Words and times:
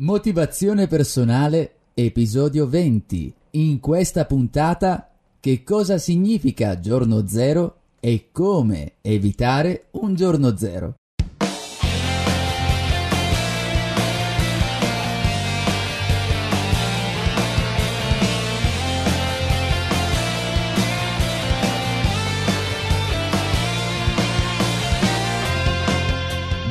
Motivazione 0.00 0.86
personale, 0.86 1.74
episodio 1.92 2.66
20. 2.66 3.34
In 3.50 3.78
questa 3.78 4.24
puntata, 4.24 5.10
che 5.38 5.62
cosa 5.62 5.98
significa 5.98 6.80
giorno 6.80 7.26
zero 7.26 7.80
e 8.00 8.30
come 8.32 8.94
evitare 9.02 9.88
un 9.90 10.14
giorno 10.14 10.56
zero. 10.56 10.94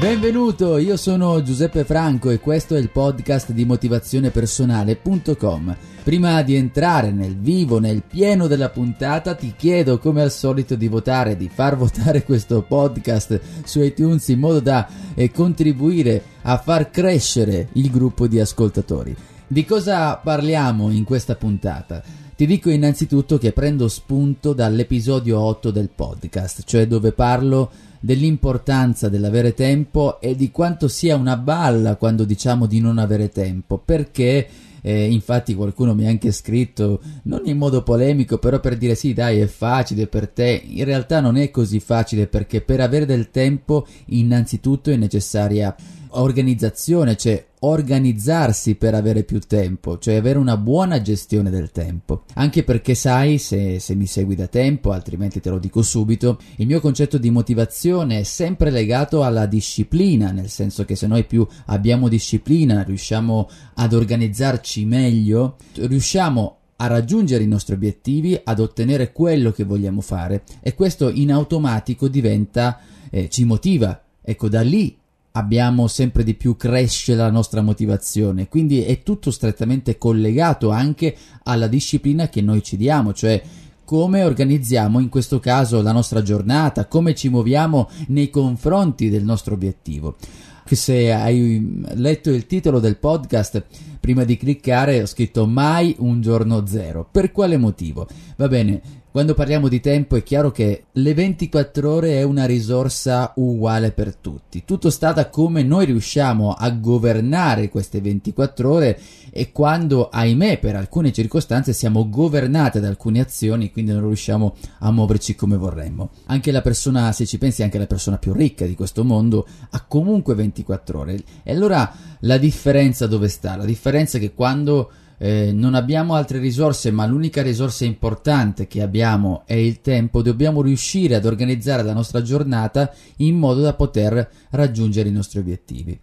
Benvenuto, 0.02 0.80
io 0.80 0.98
sono 0.98 1.44
Giuseppe 1.44 1.84
Franco 1.84 2.32
e 2.32 2.40
questo 2.40 2.76
è 2.76 2.80
il 2.80 2.90
podcast 2.90 3.52
di 3.52 3.66
motivazionepersonale.com. 3.66 5.78
Prima 6.02 6.42
di 6.42 6.56
entrare 6.56 7.12
nel 7.12 7.38
vivo, 7.38 7.78
nel 7.78 8.02
pieno 8.02 8.48
della 8.48 8.70
puntata, 8.70 9.36
ti 9.36 9.54
chiedo 9.56 10.00
come 10.00 10.24
al 10.24 10.32
solito 10.32 10.74
di 10.74 10.88
votare, 10.88 11.38
di 11.38 11.52
far 11.54 11.78
votare 11.78 12.24
questo 12.24 12.64
podcast 12.64 13.40
su 13.64 13.80
iTunes 13.82 14.28
in 14.30 14.40
modo 14.40 14.60
da 14.60 14.88
eh, 15.14 15.30
contribuire 15.30 16.24
a 16.42 16.58
far 16.58 16.90
crescere 16.90 17.68
il 17.74 17.92
gruppo 17.92 18.26
di 18.26 18.40
ascoltatori. 18.40 19.16
Di 19.46 19.66
cosa 19.66 20.18
parliamo 20.18 20.90
in 20.90 21.04
questa 21.04 21.36
puntata? 21.36 22.02
Ti 22.36 22.48
dico 22.48 22.72
innanzitutto 22.72 23.38
che 23.38 23.52
prendo 23.52 23.88
spunto 23.88 24.54
dall'episodio 24.54 25.40
8 25.40 25.70
del 25.70 25.92
podcast, 25.94 26.64
cioè 26.66 26.88
dove 26.88 27.12
parlo 27.12 27.70
dell'importanza 28.02 29.08
dell'avere 29.08 29.54
tempo 29.54 30.20
e 30.20 30.36
di 30.36 30.52
quanto 30.52 30.88
sia 30.88 31.16
una 31.16 31.38
balla 31.38 31.96
quando 31.96 32.26
diciamo 32.26 32.66
di 32.66 32.82
non 32.82 32.98
avere 32.98 33.30
tempo, 33.30 33.78
perché 33.78 34.48
eh, 34.82 35.06
infatti 35.06 35.54
qualcuno 35.54 35.94
mi 35.94 36.06
ha 36.06 36.10
anche 36.10 36.32
scritto, 36.32 37.00
non 37.24 37.44
in 37.46 37.58
modo 37.58 37.84
polemico, 37.84 38.40
però 38.40 38.60
per 38.60 38.78
dire 38.78 38.96
sì, 38.96 39.14
dai, 39.14 39.40
è 39.40 39.46
facile 39.46 40.08
per 40.08 40.28
te. 40.28 40.62
In 40.66 40.84
realtà 40.84 41.20
non 41.20 41.38
è 41.38 41.52
così 41.52 41.80
facile 41.80 42.28
perché 42.28 42.62
per 42.62 42.82
avere 42.82 43.06
del 43.06 43.30
tempo 43.30 43.86
innanzitutto 44.08 44.90
è 44.90 44.96
necessaria 44.96 45.74
organizzazione, 46.10 47.16
cioè 47.16 47.46
organizzarsi 47.64 48.76
per 48.76 48.96
avere 48.96 49.24
più 49.24 49.40
tempo, 49.40 49.98
cioè 49.98 50.16
avere 50.16 50.40
una 50.40 50.58
buona 50.58 51.02
gestione 51.02 51.50
del 51.50 51.72
tempo. 51.72 52.24
Anche 52.36 52.64
perché 52.64 52.96
sai, 52.96 53.38
se, 53.38 53.80
se, 53.80 53.96
mi 53.96 54.08
segui 54.08 54.36
da 54.36 54.48
tempo, 54.48 54.92
altrimenti 54.92 55.40
te 55.40 55.50
lo 55.50 55.60
dico 55.60 55.82
subito, 55.82 56.40
il 56.58 56.66
mio 56.66 56.80
concetto 56.80 57.18
di 57.18 57.30
motivazione 57.30 58.20
è 58.20 58.24
sempre 58.24 58.72
legato 58.72 59.24
alla 59.24 59.46
disciplina, 59.46 60.32
nel 60.32 60.50
senso 60.50 60.86
che 60.86 60.96
se 60.96 61.08
noi 61.08 61.26
più 61.26 61.46
abbiamo 61.66 62.08
disciplina, 62.08 62.84
riusciamo 62.84 63.50
ad 63.76 63.94
organizzarci 63.94 64.86
meglio, 64.86 65.58
riusciamo 65.76 66.58
a 66.78 66.88
raggiungere 66.88 67.44
i 67.44 67.48
nostri 67.48 67.76
obiettivi, 67.76 68.40
ad 68.44 68.60
ottenere 68.60 69.12
quello 69.12 69.52
che 69.52 69.64
vogliamo 69.64 70.02
fare 70.02 70.44
e 70.62 70.74
questo 70.74 71.10
in 71.10 71.32
automatico 71.32 72.08
diventa, 72.08 72.80
eh, 73.12 73.30
ci 73.30 73.46
motiva. 73.46 74.02
Ecco, 74.24 74.50
da 74.50 74.62
lì 74.62 74.98
abbiamo 75.34 75.88
sempre 75.88 76.24
di 76.24 76.34
più 76.34 76.58
cresce 76.58 77.16
la 77.16 77.30
nostra 77.30 77.62
motivazione, 77.62 78.48
quindi 78.48 78.84
è 78.84 79.04
tutto 79.04 79.32
strettamente 79.32 79.98
collegato 79.98 80.70
anche 80.72 81.16
alla 81.44 81.68
disciplina 81.68 82.30
che 82.30 82.42
noi 82.42 82.62
ci 82.64 82.78
diamo, 82.78 83.14
cioè 83.14 83.42
come 83.86 84.24
organizziamo 84.24 85.00
in 85.00 85.10
questo 85.10 85.40
caso 85.40 85.82
la 85.82 85.92
nostra 85.92 86.22
giornata, 86.22 86.88
come 86.88 87.14
ci 87.14 87.30
muoviamo 87.30 87.90
nei 88.08 88.30
confronti 88.30 89.10
del 89.10 89.24
nostro 89.24 89.54
obiettivo. 89.54 90.16
Se 90.64 91.12
hai 91.12 91.84
letto 91.96 92.30
il 92.30 92.46
titolo 92.46 92.80
del 92.80 92.96
podcast, 92.96 93.66
prima 94.00 94.24
di 94.24 94.38
cliccare 94.38 95.02
ho 95.02 95.06
scritto 95.06 95.46
mai 95.46 95.94
un 96.00 96.22
giorno 96.22 96.66
zero. 96.66 97.06
Per 97.12 97.34
quale 97.34 97.58
motivo? 97.58 98.08
Va 98.38 98.48
bene, 98.48 98.82
quando 99.12 99.34
parliamo 99.34 99.68
di 99.68 99.82
tempo 99.82 100.16
è 100.16 100.24
chiaro 100.24 100.52
che 100.52 100.86
le 100.90 101.14
24 101.14 101.92
ore 101.92 102.14
è 102.14 102.24
una 102.24 102.46
risorsa 102.46 103.34
uguale 103.36 103.92
per 103.92 104.16
tutti. 104.16 104.64
Tutto 104.64 104.90
sta 104.90 105.12
da 105.12 105.28
come 105.28 105.64
noi 105.64 105.86
riusciamo 105.86 106.54
a 106.54 106.70
governare 106.72 107.68
queste 107.68 108.00
24 108.00 108.72
ore 108.72 109.00
e 109.30 109.52
quando, 109.52 110.08
ahimè, 110.08 110.60
per 110.60 110.78
alcune 110.78 111.12
circostanze 111.12 111.74
siamo 111.74 112.10
governate 112.10 112.80
da 112.80 112.88
alcune 112.88 113.20
azioni, 113.20 113.74
quindi 113.74 113.92
non 113.92 114.02
riusciamo 114.02 114.56
a 114.80 114.92
muoverci 114.92 115.36
come 115.36 115.58
vorremmo. 115.58 116.12
Anche 116.28 116.54
la 116.54 116.62
persona, 116.62 117.12
se 117.12 117.26
ci 117.26 117.38
pensi, 117.38 117.64
anche 117.64 117.78
la 117.78 117.88
persona 117.88 118.18
più 118.18 118.32
ricca 118.32 118.66
di 118.66 118.76
questo 118.76 119.04
mondo 119.04 119.46
ha 119.72 119.84
comunque 119.86 120.36
24 120.36 121.00
ore. 121.00 121.22
E 121.44 121.52
allora 121.52 121.94
la 122.22 122.38
differenza 122.38 123.08
dove 123.08 123.28
sta? 123.28 123.58
La 123.58 123.66
differenza 123.66 124.18
è 124.18 124.22
che 124.22 124.34
quando 124.34 124.90
eh, 125.24 125.52
non 125.54 125.76
abbiamo 125.76 126.16
altre 126.16 126.40
risorse, 126.40 126.90
ma 126.90 127.06
l'unica 127.06 127.44
risorsa 127.44 127.86
importante 127.86 128.66
che 128.66 128.82
abbiamo 128.82 129.44
è 129.46 129.54
il 129.54 129.80
tempo, 129.80 130.24
dobbiamo 130.24 130.64
riuscire 130.64 131.14
ad 131.14 131.26
organizzare 131.26 131.84
la 131.84 131.94
nostra 131.94 132.24
giornata 132.24 132.92
in 133.18 133.38
modo 133.38 133.62
da 133.62 133.76
poter 133.76 134.28
raggiungere 134.50 135.10
i 135.10 135.12
nostri 135.12 135.38
obiettivi. 135.38 136.00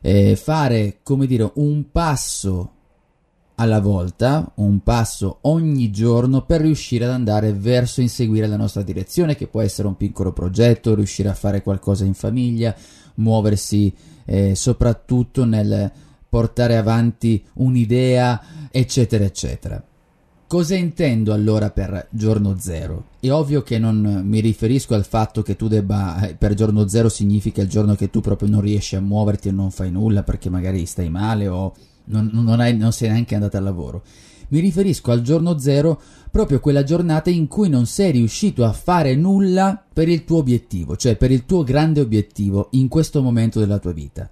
Eh, 0.00 0.36
fare, 0.36 0.98
come 1.02 1.26
dire, 1.26 1.50
un 1.54 1.90
passo 1.90 2.70
alla 3.56 3.80
volta, 3.80 4.52
un 4.56 4.80
passo 4.84 5.38
ogni 5.42 5.90
giorno 5.90 6.42
per 6.42 6.60
riuscire 6.60 7.04
ad 7.04 7.10
andare 7.10 7.52
verso 7.52 8.00
inseguire 8.00 8.46
la 8.46 8.56
nostra 8.56 8.82
direzione, 8.82 9.34
che 9.34 9.48
può 9.48 9.60
essere 9.60 9.88
un 9.88 9.96
piccolo 9.96 10.32
progetto, 10.32 10.94
riuscire 10.94 11.28
a 11.28 11.34
fare 11.34 11.62
qualcosa 11.62 12.04
in 12.04 12.14
famiglia, 12.14 12.72
muoversi 13.16 13.92
eh, 14.24 14.54
soprattutto 14.54 15.44
nel 15.44 15.90
portare 16.32 16.78
avanti 16.78 17.44
un'idea, 17.56 18.70
eccetera, 18.70 19.22
eccetera. 19.22 19.84
Cosa 20.46 20.74
intendo 20.74 21.34
allora 21.34 21.68
per 21.68 22.08
giorno 22.08 22.56
zero? 22.58 23.08
È 23.20 23.30
ovvio 23.30 23.60
che 23.62 23.78
non 23.78 24.22
mi 24.24 24.40
riferisco 24.40 24.94
al 24.94 25.04
fatto 25.04 25.42
che 25.42 25.56
tu 25.56 25.68
debba, 25.68 26.26
eh, 26.26 26.34
per 26.34 26.54
giorno 26.54 26.88
zero 26.88 27.10
significa 27.10 27.60
il 27.60 27.68
giorno 27.68 27.94
che 27.96 28.08
tu 28.08 28.22
proprio 28.22 28.48
non 28.48 28.62
riesci 28.62 28.96
a 28.96 29.02
muoverti 29.02 29.48
e 29.48 29.52
non 29.52 29.70
fai 29.70 29.90
nulla 29.90 30.22
perché 30.22 30.48
magari 30.48 30.86
stai 30.86 31.10
male 31.10 31.48
o 31.48 31.74
non, 32.04 32.30
non, 32.32 32.60
hai, 32.60 32.74
non 32.78 32.92
sei 32.92 33.10
neanche 33.10 33.34
andato 33.34 33.58
al 33.58 33.64
lavoro. 33.64 34.02
Mi 34.48 34.60
riferisco 34.60 35.10
al 35.10 35.20
giorno 35.20 35.58
zero 35.58 36.00
proprio 36.30 36.60
quella 36.60 36.82
giornata 36.82 37.28
in 37.28 37.46
cui 37.46 37.68
non 37.68 37.84
sei 37.84 38.12
riuscito 38.12 38.64
a 38.64 38.72
fare 38.72 39.14
nulla 39.16 39.84
per 39.92 40.08
il 40.08 40.24
tuo 40.24 40.38
obiettivo, 40.38 40.96
cioè 40.96 41.14
per 41.16 41.30
il 41.30 41.44
tuo 41.44 41.62
grande 41.62 42.00
obiettivo 42.00 42.68
in 42.70 42.88
questo 42.88 43.20
momento 43.20 43.58
della 43.58 43.78
tua 43.78 43.92
vita. 43.92 44.30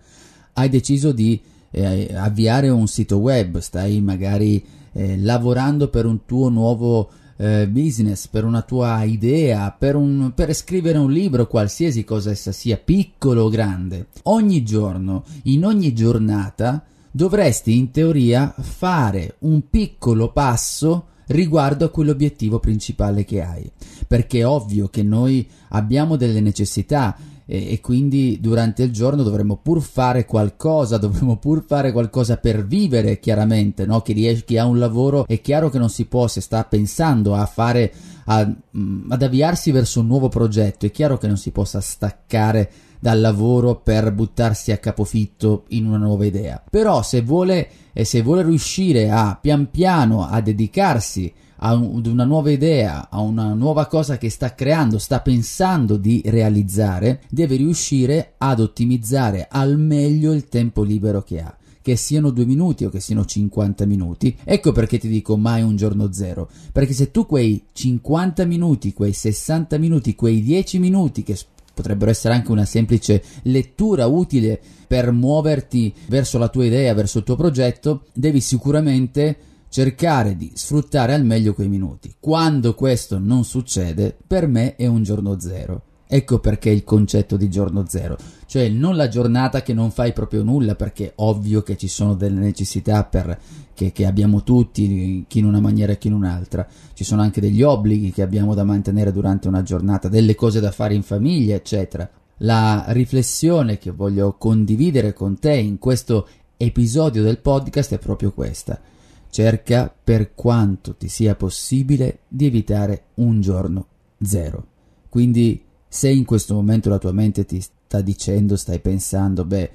Hai 0.55 0.71
deciso 0.71 1.13
di 1.13 1.59
eh, 1.71 2.15
avviare 2.15 2.69
un 2.69 2.87
sito 2.87 3.19
web, 3.19 3.59
stai 3.59 4.01
magari 4.01 4.65
eh, 4.93 5.19
lavorando 5.19 5.89
per 5.89 6.07
un 6.07 6.25
tuo 6.25 6.49
nuovo 6.49 7.11
eh, 7.37 7.67
business, 7.69 8.27
per 8.27 8.45
una 8.45 8.63
tua 8.63 9.03
idea, 9.05 9.75
per, 9.77 9.97
un, 9.97 10.33
per 10.35 10.53
scrivere 10.55 10.99
un 10.99 11.11
libro, 11.11 11.47
qualsiasi 11.47 12.05
cosa 12.05 12.31
essa 12.31 12.53
sia, 12.53 12.77
piccolo 12.77 13.45
o 13.45 13.49
grande. 13.49 14.09
Ogni 14.25 14.63
giorno, 14.63 15.25
in 15.45 15.65
ogni 15.65 15.95
giornata, 15.95 16.85
dovresti 17.11 17.77
in 17.77 17.91
teoria 17.91 18.55
fare 18.59 19.37
un 19.41 19.69
piccolo 19.69 20.33
passo 20.33 21.07
riguardo 21.29 21.85
a 21.85 21.91
quell'obiettivo 21.91 22.59
principale 22.59 23.25
che 23.25 23.41
hai, 23.43 23.71
perché 24.07 24.41
è 24.41 24.47
ovvio 24.47 24.89
che 24.89 25.03
noi 25.03 25.49
abbiamo 25.69 26.17
delle 26.17 26.41
necessità 26.41 27.17
e, 27.53 27.73
e, 27.73 27.81
quindi 27.81 28.39
durante 28.41 28.85
il 28.85 28.93
giorno 28.93 29.25
dovremmo 29.25 29.57
pur 29.57 29.83
fare 29.83 30.25
qualcosa, 30.25 30.99
dovremmo 30.99 31.37
pur 31.37 31.65
fare 31.67 31.91
qualcosa 31.91 32.37
per 32.37 32.65
vivere 32.65 33.19
chiaramente, 33.19 33.85
no? 33.87 34.03
chi, 34.03 34.13
riesce, 34.13 34.45
chi 34.45 34.57
ha 34.57 34.67
un 34.67 34.79
lavoro 34.79 35.27
è 35.27 35.41
chiaro 35.41 35.69
che 35.69 35.79
non 35.79 35.91
si 35.91 36.05
può, 36.05 36.29
se 36.29 36.41
sta 36.41 36.63
pensando 36.63 37.35
a 37.35 37.45
fare, 37.47 37.93
a, 38.27 38.47
mm, 38.47 39.11
ad 39.11 39.23
avviarsi 39.23 39.73
verso 39.73 39.99
un 39.99 40.07
nuovo 40.07 40.29
progetto, 40.29 40.87
è 40.87 40.93
chiaro 40.93 41.19
che 41.19 41.27
non 41.27 41.37
si 41.37 41.51
possa 41.51 41.81
staccare 41.81 42.71
dal 43.01 43.19
lavoro 43.19 43.81
per 43.81 44.13
buttarsi 44.13 44.71
a 44.71 44.79
capofitto 44.79 45.65
in 45.71 45.87
una 45.87 45.97
nuova 45.97 46.27
idea. 46.27 46.63
Però 46.71 47.03
se 47.03 47.21
vuole, 47.23 47.69
se 48.01 48.23
vuole 48.23 48.45
riuscire 48.45 49.11
a 49.11 49.37
pian 49.41 49.71
piano 49.73 50.25
a 50.25 50.41
dedicarsi 50.41 51.33
a 51.63 51.75
un, 51.75 52.03
una 52.07 52.25
nuova 52.25 52.51
idea, 52.51 53.09
a 53.11 53.21
una 53.21 53.55
nuova 53.55 53.87
cosa 53.87 54.19
che 54.19 54.31
sta 54.31 54.55
creando, 54.55 54.99
sta 54.99 55.21
pensando 55.21 55.97
di 55.97 56.23
realizzare, 56.25 57.23
deve 57.29 57.57
riuscire 57.57 58.35
ad 58.39 58.61
ottimizzare 58.61 59.49
al 59.51 59.79
meglio 59.79 60.33
il 60.33 60.49
tempo 60.49 60.83
libero 60.83 61.23
che 61.23 61.41
ha 61.41 61.55
che 61.83 61.97
siano 61.97 62.29
due 62.31 62.45
minuti 62.45 62.85
o 62.85 62.91
che 62.91 63.01
siano 63.01 63.25
50 63.25 63.87
minuti. 63.87 64.37
Ecco 64.45 64.71
perché 64.71 64.99
ti 64.99 65.09
dico 65.09 65.39
mai 65.39 65.63
un 65.63 65.77
giorno 65.77 66.13
zero, 66.13 66.51
perché 66.73 66.93
se 66.93 67.11
tu 67.11 67.25
quei 67.25 67.65
50 67.73 68.45
minuti, 68.45 68.93
quei 68.93 69.15
60 69.15 69.79
minuti, 69.79 70.15
quei 70.15 70.43
10 70.43 70.79
minuti 70.79 71.23
che 71.23 71.39
potrebbero 71.73 72.11
essere 72.11 72.35
anche 72.35 72.51
una 72.51 72.67
semplice 72.67 73.23
lettura 73.45 74.07
utile 74.07 74.61
per 74.87 75.11
muoverti 75.11 75.95
verso 76.09 76.37
la 76.37 76.49
tua 76.49 76.67
idea, 76.67 76.93
verso 76.93 77.19
il 77.19 77.25
tuo 77.25 77.37
progetto, 77.37 78.05
devi 78.13 78.41
sicuramente 78.41 79.37
cercare 79.71 80.37
di 80.37 80.51
sfruttare 80.55 81.15
al 81.15 81.25
meglio 81.25 81.55
quei 81.55 81.69
minuti. 81.69 82.15
Quando 82.19 82.75
questo 82.75 83.19
non 83.19 83.45
succede, 83.45 84.15
per 84.27 84.47
me 84.47 84.75
è 84.77 84.87
un 84.87 85.03
giorno 85.05 85.39
zero. 85.39 85.85
Ecco 86.13 86.41
perché 86.41 86.71
il 86.71 86.83
concetto 86.83 87.37
di 87.37 87.49
giorno 87.49 87.85
zero, 87.87 88.17
cioè 88.47 88.69
non 88.69 88.97
la 88.97 89.07
giornata 89.07 89.63
che 89.63 89.73
non 89.73 89.93
fai 89.93 90.13
proprio 90.13 90.43
nulla, 90.43 90.75
perché 90.75 91.13
ovvio 91.15 91.63
che 91.63 91.77
ci 91.77 91.87
sono 91.87 92.15
delle 92.15 92.41
necessità 92.41 93.05
per, 93.05 93.39
che, 93.75 93.93
che, 93.93 94.07
abbiamo 94.07 94.43
tutti, 94.43 95.25
chi 95.29 95.39
in 95.39 95.45
una 95.45 95.61
maniera 95.61 95.93
e 95.93 95.99
chi 95.99 96.09
in 96.09 96.15
un'altra, 96.15 96.67
ci 96.95 97.05
sono 97.05 97.23
anche 97.23 97.41
degli 97.41 97.63
obblighi 97.63 98.11
che 98.11 98.23
abbiamo 98.23 98.55
da 98.55 98.65
mantenere 98.65 99.13
durante 99.13 99.47
una 99.47 99.63
giornata, 99.63 100.09
delle 100.09 100.35
cose 100.35 100.59
da 100.59 100.73
fare 100.73 100.95
in 100.95 101.05
famiglia, 101.05 101.55
eccetera. 101.55 102.11
La 102.39 102.87
riflessione 102.89 103.79
che 103.79 103.93
voglio 103.93 104.35
condividere 104.37 105.13
con 105.13 105.39
te 105.39 105.55
in 105.55 105.79
questo 105.79 106.27
episodio 106.57 107.23
del 107.23 107.39
podcast 107.39 107.95
è 107.95 107.99
proprio 107.99 108.33
questa. 108.33 108.81
Cerca 109.31 109.95
per 110.03 110.35
quanto 110.35 110.97
ti 110.97 111.09
sia 111.09 111.35
possibile 111.35 112.21
di 112.29 112.47
evitare 112.47 113.05
un 113.15 113.41
giorno 113.41 113.87
zero. 114.21 114.67
Quindi 115.09 115.65
se 115.89 116.09
in 116.09 116.25
questo 116.25 116.55
momento 116.55 116.89
la 116.89 116.99
tua 116.99 117.13
mente 117.13 117.45
ti 117.45 117.61
sta 117.61 118.01
dicendo, 118.01 118.57
stai 118.57 118.81
pensando, 118.81 119.45
beh, 119.45 119.71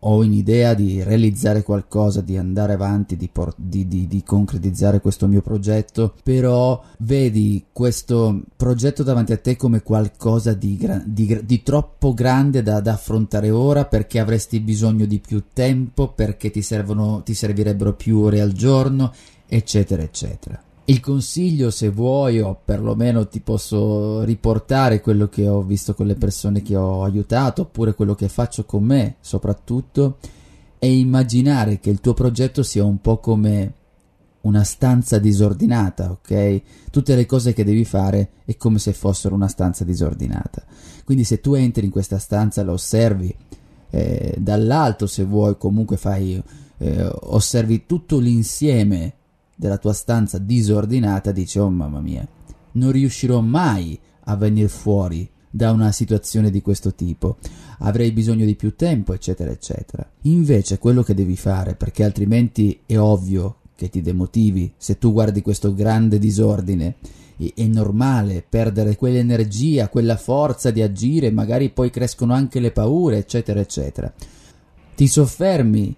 ho 0.00 0.16
un'idea 0.18 0.74
di 0.74 1.02
realizzare 1.02 1.62
qualcosa, 1.62 2.20
di 2.20 2.36
andare 2.36 2.74
avanti, 2.74 3.16
di, 3.16 3.28
por- 3.28 3.54
di, 3.56 3.86
di, 3.88 4.06
di, 4.06 4.22
concretizzare 4.22 5.00
questo 5.00 5.26
mio 5.26 5.42
progetto, 5.42 6.14
però 6.22 6.82
vedi 6.98 7.66
questo 7.72 8.42
progetto 8.56 9.02
davanti 9.02 9.32
a 9.32 9.38
te 9.38 9.56
come 9.56 9.82
qualcosa 9.82 10.52
di, 10.54 10.76
gra- 10.76 11.02
troppo 11.62 12.14
grande 12.14 12.62
da, 12.62 12.80
da, 12.80 12.92
affrontare 12.92 13.50
ora 13.50 13.84
perché 13.84 14.18
avresti 14.18 14.60
bisogno 14.60 15.06
di 15.06 15.18
più 15.18 15.44
tempo, 15.52 16.12
perché 16.12 16.50
ti, 16.50 16.62
servono, 16.62 17.22
ti 17.22 17.34
servirebbero 17.34 17.94
più 17.94 18.18
ore 18.18 18.40
al 18.40 18.52
giorno, 18.52 19.12
eccetera, 19.46 20.02
eccetera. 20.02 20.60
Il 20.88 21.00
consiglio, 21.00 21.72
se 21.72 21.88
vuoi, 21.88 22.38
o 22.38 22.56
perlomeno 22.64 23.26
ti 23.26 23.40
posso 23.40 24.22
riportare 24.22 25.00
quello 25.00 25.28
che 25.28 25.48
ho 25.48 25.62
visto 25.62 25.94
con 25.94 26.06
le 26.06 26.14
persone 26.14 26.62
che 26.62 26.76
ho 26.76 27.02
aiutato, 27.02 27.62
oppure 27.62 27.94
quello 27.94 28.14
che 28.14 28.28
faccio 28.28 28.64
con 28.64 28.84
me, 28.84 29.16
soprattutto, 29.18 30.18
è 30.78 30.86
immaginare 30.86 31.80
che 31.80 31.90
il 31.90 32.00
tuo 32.00 32.14
progetto 32.14 32.62
sia 32.62 32.84
un 32.84 33.00
po' 33.00 33.18
come 33.18 33.72
una 34.42 34.62
stanza 34.62 35.18
disordinata, 35.18 36.12
ok? 36.12 36.62
Tutte 36.92 37.16
le 37.16 37.26
cose 37.26 37.52
che 37.52 37.64
devi 37.64 37.84
fare 37.84 38.30
è 38.44 38.56
come 38.56 38.78
se 38.78 38.92
fossero 38.92 39.34
una 39.34 39.48
stanza 39.48 39.82
disordinata. 39.82 40.64
Quindi 41.04 41.24
se 41.24 41.40
tu 41.40 41.54
entri 41.54 41.86
in 41.86 41.90
questa 41.90 42.18
stanza, 42.18 42.62
la 42.62 42.70
osservi 42.70 43.34
eh, 43.90 44.36
dall'alto, 44.38 45.08
se 45.08 45.24
vuoi, 45.24 45.56
comunque 45.58 45.96
fai, 45.96 46.40
eh, 46.78 47.10
osservi 47.22 47.86
tutto 47.86 48.20
l'insieme 48.20 49.14
della 49.56 49.78
tua 49.78 49.92
stanza 49.92 50.38
disordinata 50.38 51.32
dici 51.32 51.58
oh 51.58 51.70
mamma 51.70 52.00
mia 52.00 52.26
non 52.72 52.92
riuscirò 52.92 53.40
mai 53.40 53.98
a 54.24 54.36
venire 54.36 54.68
fuori 54.68 55.28
da 55.50 55.72
una 55.72 55.90
situazione 55.90 56.50
di 56.50 56.60
questo 56.60 56.94
tipo 56.94 57.38
avrei 57.78 58.12
bisogno 58.12 58.44
di 58.44 58.54
più 58.54 58.76
tempo 58.76 59.14
eccetera 59.14 59.50
eccetera 59.50 60.08
invece 60.22 60.78
quello 60.78 61.02
che 61.02 61.14
devi 61.14 61.36
fare 61.36 61.74
perché 61.74 62.04
altrimenti 62.04 62.80
è 62.86 62.98
ovvio 62.98 63.56
che 63.74 63.88
ti 63.88 64.02
demotivi 64.02 64.72
se 64.76 64.98
tu 64.98 65.12
guardi 65.12 65.42
questo 65.42 65.74
grande 65.74 66.18
disordine 66.18 66.96
è 67.54 67.66
normale 67.66 68.44
perdere 68.48 68.96
quell'energia, 68.96 69.88
quella 69.88 70.16
forza 70.16 70.70
di 70.70 70.80
agire, 70.80 71.30
magari 71.30 71.68
poi 71.68 71.90
crescono 71.90 72.32
anche 72.32 72.60
le 72.60 72.72
paure, 72.72 73.18
eccetera, 73.18 73.60
eccetera. 73.60 74.12
Ti 74.94 75.06
soffermi 75.06 75.94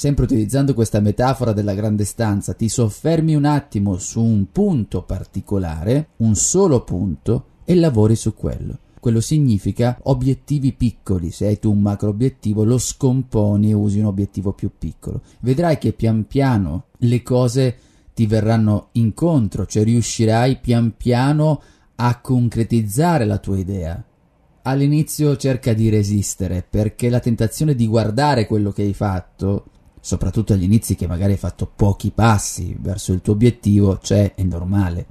sempre 0.00 0.24
utilizzando 0.24 0.72
questa 0.72 0.98
metafora 1.00 1.52
della 1.52 1.74
grande 1.74 2.06
stanza, 2.06 2.54
ti 2.54 2.70
soffermi 2.70 3.34
un 3.34 3.44
attimo 3.44 3.98
su 3.98 4.22
un 4.22 4.46
punto 4.50 5.02
particolare, 5.02 6.08
un 6.20 6.34
solo 6.36 6.84
punto, 6.84 7.44
e 7.66 7.74
lavori 7.74 8.16
su 8.16 8.32
quello. 8.32 8.78
Quello 8.98 9.20
significa 9.20 9.98
obiettivi 10.04 10.72
piccoli. 10.72 11.30
Se 11.30 11.44
hai 11.48 11.58
tu 11.58 11.70
un 11.70 11.82
macro 11.82 12.08
obiettivo, 12.08 12.64
lo 12.64 12.78
scomponi 12.78 13.68
e 13.68 13.74
usi 13.74 13.98
un 13.98 14.06
obiettivo 14.06 14.54
più 14.54 14.70
piccolo. 14.78 15.20
Vedrai 15.40 15.76
che 15.76 15.92
pian 15.92 16.26
piano 16.26 16.84
le 17.00 17.22
cose 17.22 17.76
ti 18.14 18.26
verranno 18.26 18.88
incontro, 18.92 19.66
cioè 19.66 19.84
riuscirai 19.84 20.60
pian 20.60 20.94
piano 20.96 21.60
a 21.96 22.18
concretizzare 22.20 23.26
la 23.26 23.36
tua 23.36 23.58
idea. 23.58 24.02
All'inizio 24.62 25.36
cerca 25.36 25.74
di 25.74 25.90
resistere 25.90 26.64
perché 26.66 27.10
la 27.10 27.20
tentazione 27.20 27.74
di 27.74 27.86
guardare 27.86 28.46
quello 28.46 28.72
che 28.72 28.80
hai 28.80 28.94
fatto 28.94 29.66
soprattutto 30.00 30.52
agli 30.52 30.64
inizi 30.64 30.94
che 30.94 31.06
magari 31.06 31.32
hai 31.32 31.38
fatto 31.38 31.70
pochi 31.74 32.10
passi 32.10 32.76
verso 32.80 33.12
il 33.12 33.20
tuo 33.20 33.34
obiettivo, 33.34 33.98
cioè 34.02 34.34
è 34.34 34.42
normale. 34.42 35.06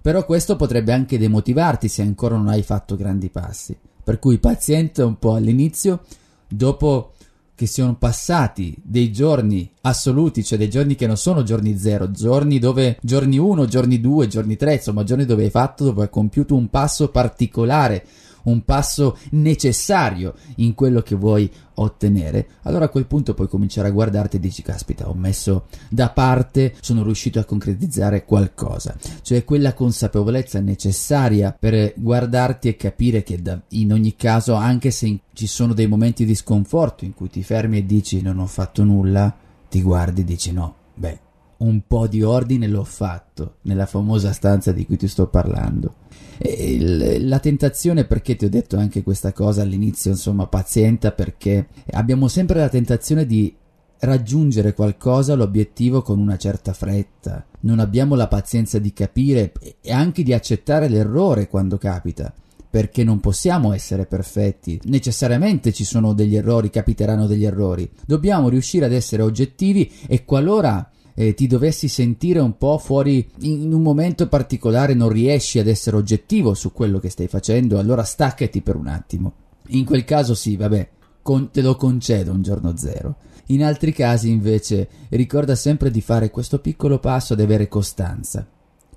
Però 0.00 0.24
questo 0.24 0.56
potrebbe 0.56 0.92
anche 0.92 1.18
demotivarti 1.18 1.88
se 1.88 2.02
ancora 2.02 2.36
non 2.36 2.48
hai 2.48 2.62
fatto 2.62 2.96
grandi 2.96 3.28
passi. 3.28 3.76
Per 4.02 4.18
cui 4.18 4.38
paziente 4.38 5.02
un 5.02 5.18
po' 5.18 5.34
all'inizio, 5.34 6.00
dopo 6.48 7.12
che 7.58 7.66
siano 7.66 7.96
passati 7.96 8.76
dei 8.80 9.10
giorni 9.10 9.68
assoluti, 9.80 10.44
cioè 10.44 10.56
dei 10.56 10.70
giorni 10.70 10.94
che 10.94 11.08
non 11.08 11.16
sono 11.16 11.42
giorni 11.42 11.76
zero, 11.76 12.12
giorni 12.12 12.60
dove 12.60 12.98
giorni 13.02 13.36
1, 13.36 13.66
giorni 13.66 14.00
2, 14.00 14.28
giorni 14.28 14.56
3, 14.56 14.74
insomma 14.74 15.02
giorni 15.02 15.24
dove 15.24 15.42
hai 15.42 15.50
fatto, 15.50 15.82
dove 15.82 16.02
hai 16.02 16.08
compiuto 16.08 16.54
un 16.54 16.68
passo 16.70 17.08
particolare 17.08 18.06
un 18.44 18.64
passo 18.64 19.16
necessario 19.30 20.34
in 20.56 20.74
quello 20.74 21.02
che 21.02 21.14
vuoi 21.14 21.50
ottenere, 21.74 22.48
allora 22.62 22.86
a 22.86 22.88
quel 22.88 23.06
punto 23.06 23.34
puoi 23.34 23.48
cominciare 23.48 23.88
a 23.88 23.92
guardarti 23.92 24.36
e 24.36 24.40
dici 24.40 24.62
caspita 24.62 25.08
ho 25.08 25.14
messo 25.14 25.66
da 25.88 26.10
parte, 26.10 26.74
sono 26.80 27.02
riuscito 27.02 27.38
a 27.38 27.44
concretizzare 27.44 28.24
qualcosa, 28.24 28.96
cioè 29.22 29.44
quella 29.44 29.74
consapevolezza 29.74 30.60
necessaria 30.60 31.56
per 31.58 31.94
guardarti 31.96 32.68
e 32.68 32.76
capire 32.76 33.22
che 33.22 33.40
da, 33.40 33.60
in 33.70 33.92
ogni 33.92 34.16
caso 34.16 34.54
anche 34.54 34.90
se 34.90 35.06
in, 35.06 35.18
ci 35.32 35.46
sono 35.46 35.72
dei 35.72 35.86
momenti 35.86 36.24
di 36.24 36.34
sconforto 36.34 37.04
in 37.04 37.14
cui 37.14 37.28
ti 37.28 37.42
fermi 37.42 37.78
e 37.78 37.86
dici 37.86 38.20
non 38.22 38.38
ho 38.38 38.46
fatto 38.46 38.82
nulla, 38.82 39.34
ti 39.68 39.82
guardi 39.82 40.22
e 40.22 40.24
dici 40.24 40.52
no, 40.52 40.74
beh 40.94 41.26
un 41.58 41.82
po' 41.86 42.06
di 42.06 42.22
ordine 42.22 42.66
l'ho 42.66 42.84
fatto 42.84 43.56
nella 43.62 43.86
famosa 43.86 44.32
stanza 44.32 44.72
di 44.72 44.86
cui 44.86 44.96
ti 44.96 45.08
sto 45.08 45.28
parlando. 45.28 45.94
E 46.38 47.18
la 47.20 47.40
tentazione, 47.40 48.04
perché 48.04 48.36
ti 48.36 48.44
ho 48.44 48.50
detto 48.50 48.76
anche 48.76 49.02
questa 49.02 49.32
cosa 49.32 49.62
all'inizio, 49.62 50.10
insomma, 50.10 50.46
pazienta, 50.46 51.10
perché 51.10 51.68
abbiamo 51.92 52.28
sempre 52.28 52.60
la 52.60 52.68
tentazione 52.68 53.26
di 53.26 53.54
raggiungere 54.00 54.74
qualcosa, 54.74 55.34
l'obiettivo 55.34 56.02
con 56.02 56.20
una 56.20 56.36
certa 56.36 56.72
fretta. 56.72 57.44
Non 57.60 57.80
abbiamo 57.80 58.14
la 58.14 58.28
pazienza 58.28 58.78
di 58.78 58.92
capire 58.92 59.52
e 59.80 59.92
anche 59.92 60.22
di 60.22 60.32
accettare 60.32 60.88
l'errore 60.88 61.48
quando 61.48 61.76
capita 61.76 62.32
perché 62.70 63.02
non 63.02 63.18
possiamo 63.18 63.72
essere 63.72 64.04
perfetti. 64.04 64.78
Necessariamente 64.84 65.72
ci 65.72 65.84
sono 65.84 66.12
degli 66.12 66.36
errori, 66.36 66.68
capiteranno 66.70 67.26
degli 67.26 67.44
errori. 67.44 67.90
Dobbiamo 68.04 68.50
riuscire 68.50 68.84
ad 68.84 68.92
essere 68.92 69.22
oggettivi 69.22 69.90
e 70.06 70.24
qualora 70.24 70.90
eh, 71.20 71.34
ti 71.34 71.48
dovessi 71.48 71.88
sentire 71.88 72.38
un 72.38 72.56
po' 72.56 72.78
fuori 72.78 73.28
in 73.40 73.72
un 73.72 73.82
momento 73.82 74.28
particolare 74.28 74.94
non 74.94 75.08
riesci 75.08 75.58
ad 75.58 75.66
essere 75.66 75.96
oggettivo 75.96 76.54
su 76.54 76.72
quello 76.72 77.00
che 77.00 77.10
stai 77.10 77.26
facendo, 77.26 77.80
allora 77.80 78.04
staccati 78.04 78.60
per 78.60 78.76
un 78.76 78.86
attimo. 78.86 79.32
In 79.70 79.84
quel 79.84 80.04
caso 80.04 80.36
sì, 80.36 80.54
vabbè, 80.54 80.88
con, 81.20 81.50
te 81.50 81.60
lo 81.60 81.74
concedo 81.74 82.30
un 82.30 82.42
giorno 82.42 82.76
zero. 82.76 83.16
In 83.46 83.64
altri 83.64 83.92
casi 83.92 84.30
invece 84.30 84.88
ricorda 85.08 85.56
sempre 85.56 85.90
di 85.90 86.00
fare 86.00 86.30
questo 86.30 86.60
piccolo 86.60 87.00
passo 87.00 87.32
ad 87.32 87.40
avere 87.40 87.66
costanza. 87.66 88.46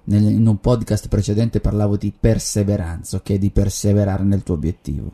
Nel, 0.03 0.21
in 0.21 0.45
un 0.45 0.59
podcast 0.59 1.07
precedente 1.07 1.59
parlavo 1.59 1.97
di 1.97 2.13
perseveranza, 2.17 3.17
ok? 3.17 3.33
Di 3.33 3.49
perseverare 3.49 4.23
nel 4.23 4.43
tuo 4.43 4.53
obiettivo. 4.53 5.11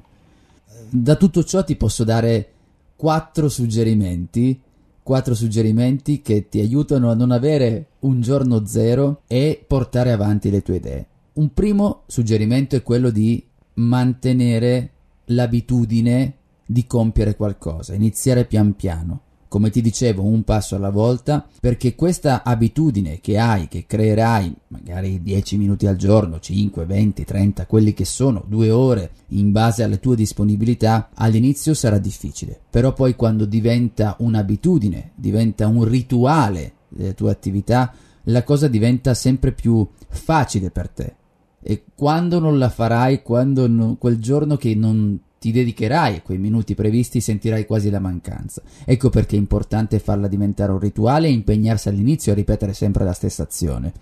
Da 0.90 1.16
tutto 1.16 1.46
ciò 1.46 1.64
ti 1.64 1.78
posso 1.78 2.04
dare 2.04 2.52
quattro 2.98 3.48
suggerimenti 3.48 4.60
quattro 5.08 5.36
suggerimenti 5.36 6.22
che 6.22 6.50
ti 6.50 6.60
aiutano 6.60 7.10
a 7.10 7.14
non 7.14 7.32
avere 7.32 7.92
un 8.00 8.20
giorno 8.20 8.66
zero 8.66 9.22
e 9.26 9.64
portare 9.66 10.12
avanti 10.12 10.50
le 10.50 10.62
tue 10.62 10.76
idee. 10.76 11.08
Un 11.36 11.54
primo 11.54 12.02
suggerimento 12.08 12.76
è 12.76 12.84
quello 12.84 13.10
di 13.10 13.42
mantenere 13.76 14.92
l'abitudine 15.28 16.34
di 16.66 16.86
compiere 16.86 17.38
qualcosa, 17.38 17.94
iniziare 17.94 18.44
pian 18.44 18.76
piano. 18.76 19.22
Come 19.48 19.70
ti 19.70 19.82
dicevo, 19.82 20.24
un 20.24 20.44
passo 20.44 20.76
alla 20.76 20.90
volta, 20.90 21.46
perché 21.60 21.96
questa 21.96 22.44
abitudine 22.44 23.20
che 23.22 23.38
hai, 23.38 23.68
che 23.68 23.86
creerai 23.88 24.54
magari 24.68 25.22
10 25.22 25.58
minuti 25.58 25.88
al 25.88 25.96
giorno, 25.96 26.40
5, 26.40 26.86
20, 26.86 27.24
30, 27.24 27.66
quelli 27.66 27.94
che 27.94 28.06
sono, 28.06 28.44
due 28.48 28.70
ore, 28.72 29.12
in 29.30 29.52
base 29.52 29.84
alle 29.84 30.00
tue 30.00 30.16
disponibilità, 30.16 31.10
all'inizio 31.14 31.74
sarà 31.74 31.98
difficile, 31.98 32.60
però 32.70 32.94
poi 32.94 33.16
quando 33.16 33.46
diventa 33.46 34.16
un'abitudine, 34.20 35.12
diventa 35.16 35.68
un 35.68 35.84
rituale 35.84 36.74
delle 36.90 37.14
tue 37.14 37.32
attività, 37.32 37.94
la 38.24 38.44
cosa 38.44 38.68
diventa 38.68 39.14
sempre 39.14 39.52
più 39.52 39.88
facile 40.10 40.70
per 40.70 40.90
te. 40.90 41.16
E 41.62 41.84
quando 41.96 42.40
non 42.40 42.58
la 42.58 42.70
farai, 42.70 43.22
quando 43.22 43.68
no, 43.68 43.96
quel 43.98 44.20
giorno 44.20 44.56
che 44.56 44.74
non 44.76 45.20
ti 45.40 45.52
dedicherai 45.52 46.18
a 46.18 46.22
quei 46.22 46.38
minuti 46.38 46.76
previsti 46.76 47.22
sentirai 47.22 47.66
quasi 47.66 47.90
la 47.90 48.00
mancanza. 48.00 48.62
Ecco 48.86 49.10
perché 49.10 49.36
è 49.36 49.40
importante 49.40 50.00
farla 50.00 50.28
diventare 50.28 50.72
un 50.72 50.80
rituale 50.80 51.28
e 51.28 51.32
impegnarsi 51.32 51.90
all'inizio 51.90 52.32
a 52.32 52.36
ripetere 52.36 52.74
sempre 52.74 53.04
la 53.04 53.14
stessa 53.14 53.44
azione. 53.44 53.94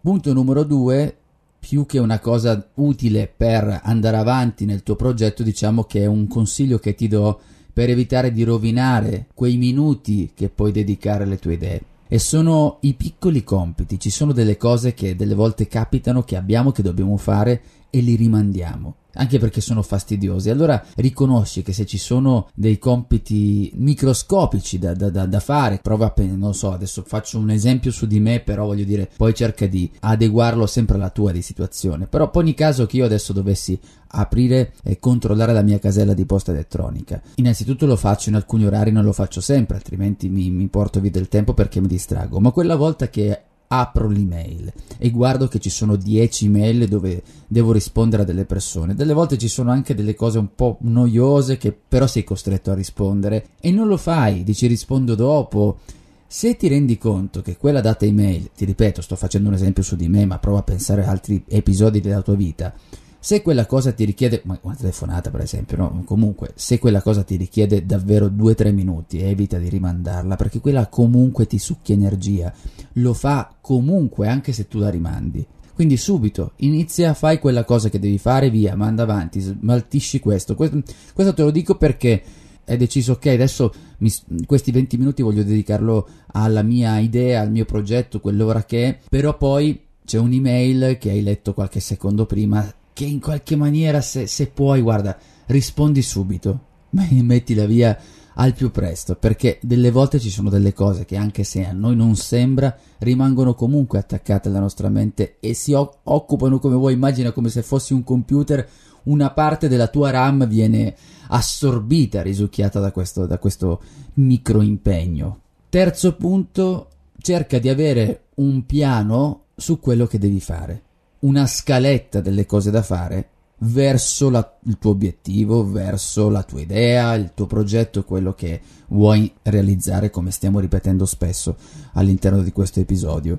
Punto 0.00 0.32
numero 0.32 0.64
due, 0.64 1.14
più 1.58 1.84
che 1.84 1.98
una 1.98 2.20
cosa 2.20 2.68
utile 2.74 3.30
per 3.34 3.80
andare 3.82 4.16
avanti 4.16 4.64
nel 4.64 4.82
tuo 4.82 4.96
progetto, 4.96 5.42
diciamo 5.42 5.84
che 5.84 6.02
è 6.02 6.06
un 6.06 6.26
consiglio 6.26 6.78
che 6.78 6.94
ti 6.94 7.08
do 7.08 7.38
per 7.72 7.90
evitare 7.90 8.32
di 8.32 8.42
rovinare 8.42 9.26
quei 9.34 9.56
minuti 9.56 10.30
che 10.34 10.48
puoi 10.48 10.72
dedicare 10.72 11.24
alle 11.24 11.38
tue 11.38 11.54
idee. 11.54 11.82
E 12.08 12.18
sono 12.18 12.78
i 12.80 12.94
piccoli 12.94 13.44
compiti, 13.44 14.00
ci 14.00 14.08
sono 14.08 14.32
delle 14.32 14.56
cose 14.56 14.94
che 14.94 15.14
delle 15.14 15.34
volte 15.34 15.68
capitano, 15.68 16.22
che 16.22 16.36
abbiamo, 16.36 16.72
che 16.72 16.82
dobbiamo 16.82 17.18
fare 17.18 17.60
e 17.90 18.00
li 18.00 18.14
rimandiamo 18.14 18.94
anche 19.18 19.38
perché 19.38 19.60
sono 19.60 19.82
fastidiosi. 19.82 20.50
Allora 20.50 20.82
riconosci 20.96 21.62
che 21.62 21.72
se 21.72 21.84
ci 21.86 21.98
sono 21.98 22.48
dei 22.54 22.78
compiti 22.78 23.70
microscopici 23.74 24.78
da, 24.78 24.94
da, 24.94 25.10
da, 25.10 25.26
da 25.26 25.40
fare, 25.40 25.80
prova 25.82 26.06
a 26.06 26.22
non 26.22 26.54
so, 26.54 26.72
adesso 26.72 27.04
faccio 27.06 27.38
un 27.38 27.50
esempio 27.50 27.90
su 27.90 28.06
di 28.06 28.20
me, 28.20 28.40
però 28.40 28.66
voglio 28.66 28.84
dire, 28.84 29.08
poi 29.16 29.34
cerca 29.34 29.66
di 29.66 29.90
adeguarlo 30.00 30.66
sempre 30.66 30.96
alla 30.96 31.10
tua 31.10 31.32
di 31.32 31.42
situazione. 31.42 32.06
Però 32.06 32.30
poni 32.30 32.54
caso 32.54 32.86
che 32.86 32.96
io 32.96 33.04
adesso 33.04 33.32
dovessi 33.32 33.78
aprire 34.10 34.72
e 34.82 34.98
controllare 34.98 35.52
la 35.52 35.62
mia 35.62 35.78
casella 35.78 36.14
di 36.14 36.24
posta 36.24 36.52
elettronica. 36.52 37.20
Innanzitutto 37.36 37.86
lo 37.86 37.96
faccio 37.96 38.28
in 38.30 38.36
alcuni 38.36 38.64
orari, 38.64 38.90
non 38.90 39.04
lo 39.04 39.12
faccio 39.12 39.40
sempre, 39.40 39.76
altrimenti 39.76 40.28
mi, 40.28 40.50
mi 40.50 40.68
porto 40.68 41.00
via 41.00 41.10
del 41.10 41.28
tempo 41.28 41.54
perché 41.54 41.80
mi 41.80 41.88
distrago. 41.88 42.40
Ma 42.40 42.50
quella 42.50 42.76
volta 42.76 43.08
che 43.08 43.42
apro 43.68 44.08
l'email 44.08 44.72
e 44.98 45.10
guardo 45.10 45.46
che 45.46 45.58
ci 45.58 45.70
sono 45.70 45.96
10 45.96 46.46
email 46.46 46.88
dove 46.88 47.22
devo 47.46 47.72
rispondere 47.72 48.22
a 48.22 48.24
delle 48.24 48.44
persone. 48.44 48.94
Delle 48.94 49.12
volte 49.12 49.38
ci 49.38 49.48
sono 49.48 49.70
anche 49.70 49.94
delle 49.94 50.14
cose 50.14 50.38
un 50.38 50.54
po' 50.54 50.78
noiose 50.80 51.56
che 51.56 51.72
però 51.72 52.06
sei 52.06 52.24
costretto 52.24 52.70
a 52.70 52.74
rispondere 52.74 53.48
e 53.60 53.70
non 53.70 53.86
lo 53.86 53.96
fai, 53.96 54.42
dici 54.42 54.66
rispondo 54.66 55.14
dopo. 55.14 55.78
Se 56.26 56.56
ti 56.56 56.68
rendi 56.68 56.98
conto 56.98 57.40
che 57.40 57.56
quella 57.56 57.80
data 57.80 58.04
email, 58.04 58.50
ti 58.54 58.66
ripeto, 58.66 59.00
sto 59.00 59.16
facendo 59.16 59.48
un 59.48 59.54
esempio 59.54 59.82
su 59.82 59.96
di 59.96 60.08
me, 60.08 60.26
ma 60.26 60.38
prova 60.38 60.58
a 60.58 60.62
pensare 60.62 61.04
a 61.04 61.10
altri 61.10 61.42
episodi 61.48 62.02
della 62.02 62.20
tua 62.20 62.34
vita, 62.34 62.74
se 63.20 63.42
quella 63.42 63.66
cosa 63.66 63.92
ti 63.92 64.04
richiede, 64.04 64.42
una 64.44 64.74
telefonata 64.74 65.30
per 65.30 65.40
esempio, 65.40 65.76
no? 65.76 66.02
comunque, 66.04 66.52
se 66.54 66.78
quella 66.78 67.02
cosa 67.02 67.24
ti 67.24 67.36
richiede 67.36 67.84
davvero 67.84 68.26
2-3 68.26 68.72
minuti, 68.72 69.20
evita 69.20 69.58
di 69.58 69.68
rimandarla 69.68 70.36
perché 70.36 70.60
quella 70.60 70.86
comunque 70.86 71.46
ti 71.46 71.58
succhia 71.58 71.94
energia, 71.94 72.52
lo 72.94 73.14
fa 73.14 73.54
comunque 73.60 74.28
anche 74.28 74.52
se 74.52 74.68
tu 74.68 74.78
la 74.78 74.90
rimandi. 74.90 75.44
Quindi 75.74 75.96
subito 75.96 76.52
inizia, 76.56 77.14
fai 77.14 77.38
quella 77.38 77.64
cosa 77.64 77.88
che 77.88 78.00
devi 78.00 78.18
fare, 78.18 78.50
via, 78.50 78.74
manda 78.74 79.04
avanti, 79.04 79.38
smaltisci 79.40 80.18
questo. 80.18 80.56
Questo, 80.56 80.82
questo 81.14 81.34
te 81.34 81.42
lo 81.42 81.52
dico 81.52 81.76
perché 81.76 82.20
hai 82.66 82.76
deciso, 82.76 83.12
ok, 83.12 83.26
adesso 83.26 83.72
mi, 83.98 84.12
questi 84.44 84.72
20 84.72 84.96
minuti 84.96 85.22
voglio 85.22 85.44
dedicarlo 85.44 86.08
alla 86.32 86.62
mia 86.62 86.98
idea, 86.98 87.40
al 87.40 87.50
mio 87.50 87.64
progetto, 87.64 88.20
quell'ora 88.20 88.64
che 88.64 88.86
è, 88.86 88.98
però 89.08 89.36
poi 89.36 89.80
c'è 90.04 90.18
un'email 90.18 90.98
che 90.98 91.10
hai 91.10 91.22
letto 91.22 91.54
qualche 91.54 91.80
secondo 91.80 92.26
prima 92.26 92.66
che 92.98 93.04
in 93.04 93.20
qualche 93.20 93.54
maniera, 93.54 94.00
se, 94.00 94.26
se 94.26 94.48
puoi, 94.48 94.80
guarda, 94.80 95.16
rispondi 95.46 96.02
subito, 96.02 96.62
mettila 97.22 97.64
via 97.64 97.96
al 98.34 98.54
più 98.54 98.72
presto, 98.72 99.14
perché 99.14 99.60
delle 99.62 99.92
volte 99.92 100.18
ci 100.18 100.30
sono 100.30 100.50
delle 100.50 100.72
cose 100.72 101.04
che 101.04 101.14
anche 101.14 101.44
se 101.44 101.64
a 101.64 101.70
noi 101.70 101.94
non 101.94 102.16
sembra, 102.16 102.76
rimangono 102.98 103.54
comunque 103.54 104.00
attaccate 104.00 104.48
alla 104.48 104.58
nostra 104.58 104.88
mente 104.88 105.36
e 105.38 105.54
si 105.54 105.74
occupano 105.74 106.58
come 106.58 106.74
vuoi, 106.74 106.94
immagina 106.94 107.30
come 107.30 107.50
se 107.50 107.62
fossi 107.62 107.92
un 107.92 108.02
computer, 108.02 108.68
una 109.04 109.30
parte 109.30 109.68
della 109.68 109.86
tua 109.86 110.10
RAM 110.10 110.48
viene 110.48 110.96
assorbita, 111.28 112.20
risucchiata 112.22 112.80
da 112.80 112.90
questo, 112.90 113.26
da 113.26 113.38
questo 113.38 113.80
micro 114.14 114.60
impegno. 114.60 115.38
Terzo 115.68 116.16
punto, 116.16 116.88
cerca 117.20 117.60
di 117.60 117.68
avere 117.68 118.22
un 118.36 118.66
piano 118.66 119.42
su 119.54 119.78
quello 119.78 120.08
che 120.08 120.18
devi 120.18 120.40
fare 120.40 120.82
una 121.20 121.46
scaletta 121.46 122.20
delle 122.20 122.46
cose 122.46 122.70
da 122.70 122.82
fare 122.82 123.28
verso 123.60 124.30
la, 124.30 124.58
il 124.64 124.78
tuo 124.78 124.92
obiettivo, 124.92 125.68
verso 125.68 126.28
la 126.28 126.42
tua 126.42 126.60
idea, 126.60 127.14
il 127.14 127.32
tuo 127.34 127.46
progetto, 127.46 128.04
quello 128.04 128.34
che 128.34 128.60
vuoi 128.88 129.32
realizzare, 129.42 130.10
come 130.10 130.30
stiamo 130.30 130.60
ripetendo 130.60 131.04
spesso 131.06 131.56
all'interno 131.94 132.42
di 132.42 132.52
questo 132.52 132.80
episodio. 132.80 133.38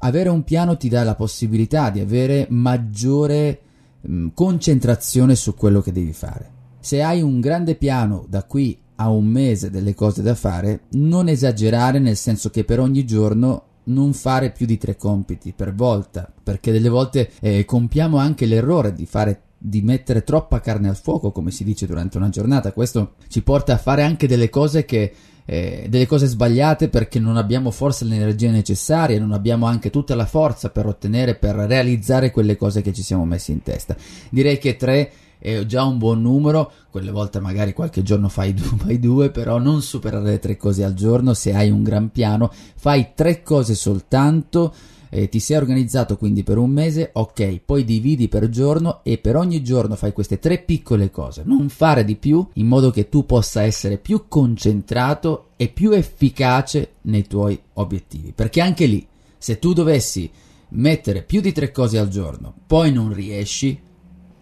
Avere 0.00 0.28
un 0.28 0.42
piano 0.42 0.76
ti 0.76 0.88
dà 0.88 1.02
la 1.04 1.14
possibilità 1.14 1.90
di 1.90 2.00
avere 2.00 2.46
maggiore 2.50 3.60
mh, 4.00 4.28
concentrazione 4.34 5.34
su 5.34 5.54
quello 5.54 5.80
che 5.80 5.92
devi 5.92 6.12
fare. 6.12 6.50
Se 6.80 7.02
hai 7.02 7.22
un 7.22 7.40
grande 7.40 7.76
piano 7.76 8.26
da 8.28 8.42
qui 8.42 8.78
a 8.96 9.08
un 9.08 9.26
mese 9.26 9.70
delle 9.70 9.94
cose 9.94 10.20
da 10.22 10.34
fare, 10.34 10.82
non 10.90 11.28
esagerare 11.28 11.98
nel 11.98 12.16
senso 12.16 12.50
che 12.50 12.64
per 12.64 12.80
ogni 12.80 13.04
giorno 13.04 13.62
non 13.84 14.12
fare 14.12 14.50
più 14.50 14.66
di 14.66 14.78
tre 14.78 14.96
compiti 14.96 15.52
per 15.52 15.74
volta, 15.74 16.32
perché 16.42 16.72
delle 16.72 16.88
volte 16.88 17.30
eh, 17.40 17.64
compiamo 17.64 18.16
anche 18.16 18.46
l'errore 18.46 18.92
di 18.92 19.06
fare 19.06 19.40
di 19.56 19.80
mettere 19.80 20.24
troppa 20.24 20.60
carne 20.60 20.88
al 20.88 20.96
fuoco, 20.96 21.32
come 21.32 21.50
si 21.50 21.64
dice 21.64 21.86
durante 21.86 22.18
una 22.18 22.28
giornata. 22.28 22.72
Questo 22.72 23.14
ci 23.28 23.42
porta 23.42 23.74
a 23.74 23.78
fare 23.78 24.02
anche 24.02 24.26
delle 24.26 24.50
cose 24.50 24.84
che 24.84 25.12
eh, 25.46 25.86
delle 25.88 26.06
cose 26.06 26.26
sbagliate 26.26 26.88
perché 26.88 27.18
non 27.18 27.36
abbiamo 27.36 27.70
forse 27.70 28.04
l'energia 28.04 28.50
necessaria, 28.50 29.18
non 29.18 29.32
abbiamo 29.32 29.66
anche 29.66 29.90
tutta 29.90 30.14
la 30.14 30.26
forza 30.26 30.70
per 30.70 30.86
ottenere, 30.86 31.34
per 31.34 31.54
realizzare 31.54 32.30
quelle 32.30 32.56
cose 32.56 32.82
che 32.82 32.92
ci 32.92 33.02
siamo 33.02 33.24
messi 33.24 33.52
in 33.52 33.62
testa. 33.62 33.96
Direi 34.30 34.58
che 34.58 34.76
tre 34.76 35.10
è 35.44 35.66
già 35.66 35.84
un 35.84 35.98
buon 35.98 36.22
numero, 36.22 36.72
quelle 36.90 37.10
volte 37.10 37.38
magari 37.38 37.74
qualche 37.74 38.02
giorno 38.02 38.30
fai 38.30 38.54
due, 38.54 38.76
fai 38.80 38.98
due, 38.98 39.30
però 39.30 39.58
non 39.58 39.82
superare 39.82 40.24
le 40.24 40.38
tre 40.38 40.56
cose 40.56 40.84
al 40.84 40.94
giorno, 40.94 41.34
se 41.34 41.52
hai 41.52 41.68
un 41.68 41.82
gran 41.82 42.10
piano, 42.10 42.50
fai 42.76 43.08
tre 43.14 43.42
cose 43.42 43.74
soltanto, 43.74 44.72
eh, 45.10 45.28
ti 45.28 45.40
sei 45.40 45.58
organizzato 45.58 46.16
quindi 46.16 46.42
per 46.42 46.56
un 46.56 46.70
mese, 46.70 47.10
ok, 47.12 47.60
poi 47.62 47.84
dividi 47.84 48.26
per 48.28 48.48
giorno 48.48 49.00
e 49.02 49.18
per 49.18 49.36
ogni 49.36 49.62
giorno 49.62 49.96
fai 49.96 50.14
queste 50.14 50.38
tre 50.38 50.56
piccole 50.60 51.10
cose, 51.10 51.42
non 51.44 51.68
fare 51.68 52.04
di 52.04 52.16
più 52.16 52.46
in 52.54 52.66
modo 52.66 52.90
che 52.90 53.10
tu 53.10 53.26
possa 53.26 53.60
essere 53.60 53.98
più 53.98 54.24
concentrato 54.28 55.48
e 55.56 55.68
più 55.68 55.90
efficace 55.90 56.94
nei 57.02 57.26
tuoi 57.26 57.60
obiettivi, 57.74 58.32
perché 58.34 58.62
anche 58.62 58.86
lì, 58.86 59.06
se 59.36 59.58
tu 59.58 59.74
dovessi 59.74 60.30
mettere 60.70 61.22
più 61.22 61.42
di 61.42 61.52
tre 61.52 61.70
cose 61.70 61.98
al 61.98 62.08
giorno, 62.08 62.54
poi 62.66 62.90
non 62.90 63.12
riesci, 63.12 63.78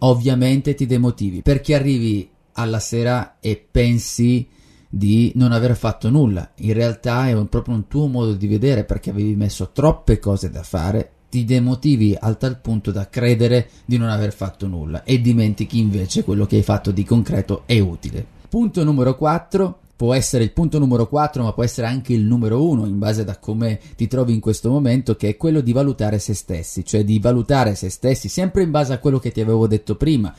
ovviamente 0.04 0.74
ti 0.74 0.86
demotivi 0.86 1.42
perché 1.42 1.74
arrivi 1.74 2.28
alla 2.52 2.78
sera 2.78 3.36
e 3.40 3.62
pensi 3.70 4.46
di 4.88 5.32
non 5.36 5.52
aver 5.52 5.74
fatto 5.74 6.10
nulla. 6.10 6.52
In 6.56 6.74
realtà 6.74 7.28
è 7.28 7.32
un, 7.32 7.48
proprio 7.48 7.74
un 7.74 7.88
tuo 7.88 8.06
modo 8.06 8.34
di 8.34 8.46
vedere 8.46 8.84
perché 8.84 9.10
avevi 9.10 9.34
messo 9.34 9.70
troppe 9.72 10.18
cose 10.18 10.50
da 10.50 10.62
fare, 10.62 11.10
ti 11.30 11.44
demotivi 11.44 12.14
al 12.18 12.36
tal 12.36 12.60
punto 12.60 12.90
da 12.90 13.08
credere 13.08 13.70
di 13.86 13.96
non 13.96 14.10
aver 14.10 14.34
fatto 14.34 14.66
nulla 14.66 15.02
e 15.02 15.20
dimentichi 15.20 15.78
invece 15.78 16.24
quello 16.24 16.44
che 16.44 16.56
hai 16.56 16.62
fatto 16.62 16.90
di 16.90 17.04
concreto 17.04 17.62
e 17.64 17.80
utile. 17.80 18.24
Punto 18.50 18.84
numero 18.84 19.16
4 19.16 19.78
può 19.94 20.14
essere 20.14 20.44
il 20.44 20.52
punto 20.52 20.78
numero 20.78 21.08
4, 21.08 21.42
ma 21.42 21.52
può 21.52 21.62
essere 21.62 21.86
anche 21.86 22.12
il 22.12 22.22
numero 22.22 22.66
1 22.68 22.86
in 22.86 22.98
base 22.98 23.24
da 23.24 23.38
come 23.38 23.78
ti 23.96 24.08
trovi 24.08 24.32
in 24.32 24.40
questo 24.40 24.70
momento, 24.70 25.14
che 25.16 25.28
è 25.28 25.36
quello 25.36 25.60
di 25.60 25.72
valutare 25.72 26.18
se 26.18 26.34
stessi, 26.34 26.84
cioè 26.84 27.04
di 27.04 27.18
valutare 27.18 27.74
se 27.74 27.88
stessi 27.88 28.28
sempre 28.28 28.62
in 28.62 28.70
base 28.70 28.92
a 28.92 28.98
quello 28.98 29.18
che 29.18 29.30
ti 29.30 29.40
avevo 29.40 29.66
detto 29.66 29.96
prima. 29.96 30.34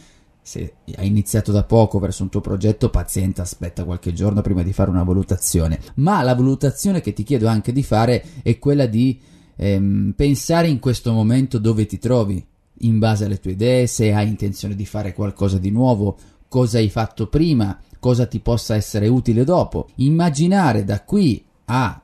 Se 0.45 0.73
hai 0.97 1.07
iniziato 1.07 1.53
da 1.53 1.63
poco 1.63 1.99
verso 1.99 2.23
un 2.23 2.29
tuo 2.29 2.41
progetto, 2.41 2.89
paziente, 2.89 3.39
aspetta 3.39 3.85
qualche 3.85 4.11
giorno 4.11 4.41
prima 4.41 4.61
di 4.61 4.73
fare 4.73 4.89
una 4.89 5.03
valutazione. 5.03 5.79
Ma 5.95 6.21
la 6.21 6.35
valutazione 6.35 6.99
che 6.99 7.13
ti 7.13 7.23
chiedo 7.23 7.47
anche 7.47 7.71
di 7.71 7.83
fare 7.83 8.23
è 8.43 8.59
quella 8.59 8.85
di 8.85 9.17
ehm, 9.55 10.13
pensare 10.15 10.67
in 10.67 10.79
questo 10.79 11.13
momento 11.13 11.59
dove 11.59 11.85
ti 11.85 11.97
trovi, 11.97 12.45
in 12.79 12.99
base 12.99 13.25
alle 13.25 13.39
tue 13.39 13.51
idee, 13.51 13.87
se 13.87 14.13
hai 14.13 14.27
intenzione 14.27 14.75
di 14.75 14.85
fare 14.85 15.13
qualcosa 15.13 15.57
di 15.57 15.71
nuovo, 15.71 16.17
cosa 16.53 16.77
hai 16.77 16.89
fatto 16.89 17.25
prima, 17.25 17.79
cosa 17.97 18.27
ti 18.27 18.39
possa 18.39 18.75
essere 18.75 19.07
utile 19.07 19.43
dopo. 19.43 19.89
Immaginare 19.95 20.83
da 20.83 21.01
qui 21.01 21.43
a 21.65 21.99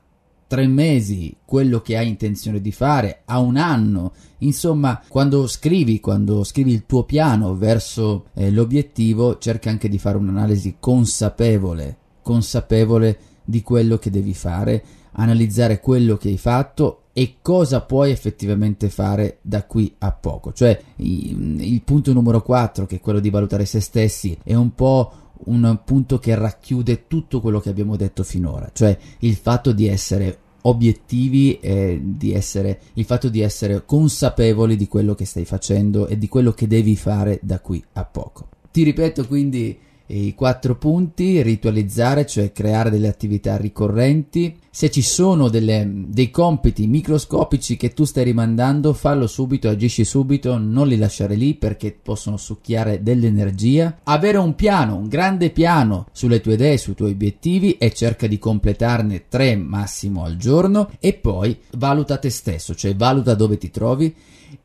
tre 0.47 0.65
mesi 0.65 1.35
quello 1.45 1.81
che 1.81 1.95
hai 1.95 2.07
intenzione 2.07 2.59
di 2.59 2.71
fare, 2.71 3.21
a 3.25 3.37
un 3.37 3.57
anno, 3.57 4.11
insomma, 4.39 5.03
quando 5.07 5.45
scrivi, 5.45 5.99
quando 5.99 6.43
scrivi 6.43 6.71
il 6.73 6.87
tuo 6.87 7.03
piano 7.03 7.53
verso 7.53 8.29
eh, 8.33 8.49
l'obiettivo, 8.49 9.37
cerca 9.37 9.69
anche 9.69 9.87
di 9.87 9.99
fare 9.99 10.17
un'analisi 10.17 10.77
consapevole, 10.79 11.97
consapevole 12.23 13.19
di 13.45 13.61
quello 13.61 13.99
che 13.99 14.09
devi 14.09 14.33
fare, 14.33 14.83
analizzare 15.11 15.79
quello 15.79 16.17
che 16.17 16.29
hai 16.29 16.39
fatto 16.39 17.03
e 17.19 17.39
cosa 17.41 17.81
puoi 17.81 18.11
effettivamente 18.11 18.87
fare 18.87 19.39
da 19.41 19.65
qui 19.65 19.93
a 19.97 20.13
poco. 20.13 20.53
Cioè 20.53 20.81
il 20.95 21.81
punto 21.83 22.13
numero 22.13 22.41
4, 22.41 22.85
che 22.85 22.95
è 22.95 22.99
quello 23.01 23.19
di 23.19 23.29
valutare 23.29 23.65
se 23.65 23.81
stessi, 23.81 24.37
è 24.41 24.53
un 24.53 24.73
po' 24.73 25.11
un 25.47 25.81
punto 25.83 26.17
che 26.17 26.33
racchiude 26.33 27.07
tutto 27.07 27.41
quello 27.41 27.59
che 27.59 27.67
abbiamo 27.67 27.97
detto 27.97 28.23
finora, 28.23 28.69
cioè 28.71 28.97
il 29.19 29.35
fatto 29.35 29.73
di 29.73 29.87
essere 29.87 30.37
obiettivi 30.61 31.59
e 31.59 31.99
di 32.01 32.31
essere 32.31 32.79
il 32.93 33.03
fatto 33.03 33.27
di 33.27 33.41
essere 33.41 33.83
consapevoli 33.83 34.77
di 34.77 34.87
quello 34.87 35.13
che 35.13 35.25
stai 35.25 35.43
facendo 35.43 36.07
e 36.07 36.17
di 36.17 36.29
quello 36.29 36.53
che 36.53 36.67
devi 36.67 36.95
fare 36.95 37.41
da 37.43 37.59
qui 37.59 37.83
a 37.93 38.05
poco. 38.05 38.47
Ti 38.71 38.81
ripeto 38.81 39.27
quindi 39.27 39.77
i 40.11 40.33
quattro 40.33 40.75
punti, 40.75 41.41
ritualizzare, 41.41 42.25
cioè 42.25 42.51
creare 42.51 42.89
delle 42.89 43.07
attività 43.07 43.57
ricorrenti. 43.57 44.57
Se 44.71 44.89
ci 44.89 45.01
sono 45.01 45.49
delle, 45.49 45.87
dei 46.07 46.31
compiti 46.31 46.87
microscopici 46.87 47.77
che 47.77 47.93
tu 47.93 48.05
stai 48.05 48.23
rimandando, 48.23 48.93
fallo 48.93 49.27
subito, 49.27 49.69
agisci 49.69 50.03
subito, 50.03 50.57
non 50.57 50.87
li 50.87 50.97
lasciare 50.97 51.35
lì 51.35 51.53
perché 51.53 51.95
possono 52.01 52.37
succhiare 52.37 53.03
dell'energia. 53.03 53.99
Avere 54.03 54.37
un 54.37 54.55
piano, 54.55 54.95
un 54.95 55.07
grande 55.07 55.51
piano 55.51 56.07
sulle 56.11 56.41
tue 56.41 56.53
idee, 56.53 56.77
sui 56.77 56.95
tuoi 56.95 57.11
obiettivi 57.11 57.77
e 57.77 57.93
cerca 57.93 58.25
di 58.25 58.39
completarne 58.39 59.25
tre 59.27 59.55
massimo 59.55 60.23
al 60.23 60.37
giorno 60.37 60.89
e 60.99 61.13
poi 61.13 61.57
valuta 61.77 62.17
te 62.17 62.29
stesso, 62.29 62.73
cioè 62.73 62.95
valuta 62.95 63.35
dove 63.35 63.57
ti 63.57 63.69
trovi 63.69 64.15